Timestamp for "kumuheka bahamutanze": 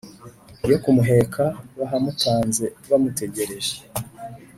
0.83-2.65